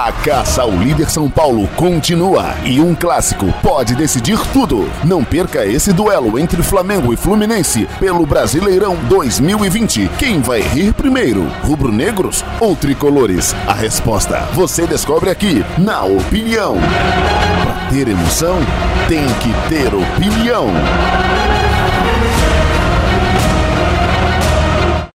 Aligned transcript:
A 0.00 0.12
caça 0.12 0.62
ao 0.62 0.70
líder 0.70 1.10
São 1.10 1.28
Paulo 1.28 1.66
continua 1.74 2.54
e 2.64 2.80
um 2.80 2.94
clássico 2.94 3.52
pode 3.60 3.96
decidir 3.96 4.38
tudo. 4.52 4.88
Não 5.02 5.24
perca 5.24 5.66
esse 5.66 5.92
duelo 5.92 6.38
entre 6.38 6.62
Flamengo 6.62 7.12
e 7.12 7.16
Fluminense 7.16 7.88
pelo 7.98 8.24
Brasileirão 8.24 8.94
2020. 9.08 10.08
Quem 10.16 10.40
vai 10.40 10.60
rir 10.60 10.94
primeiro? 10.94 11.48
Rubro-negros 11.64 12.44
ou 12.60 12.76
tricolores? 12.76 13.56
A 13.66 13.74
resposta 13.74 14.42
você 14.52 14.86
descobre 14.86 15.30
aqui 15.30 15.64
na 15.76 16.04
Opinião. 16.04 16.76
Pra 17.64 17.88
ter 17.90 18.06
emoção, 18.06 18.56
tem 19.08 19.26
que 19.40 19.52
ter 19.68 19.92
opinião. 19.92 20.68